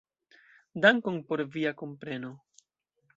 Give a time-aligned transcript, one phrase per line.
[0.85, 2.33] Dankon por via kompreno.